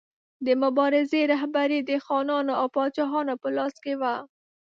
[0.45, 4.13] د مبارزې رهبري د خانانو او پاچاهانو په لاس کې وه.